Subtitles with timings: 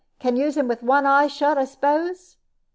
[0.17, 2.37] Can use him with one eye shut, I s'pose?"